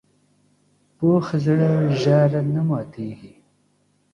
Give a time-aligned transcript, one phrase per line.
[0.97, 3.33] پوخ زړه ژر نه ماتیږي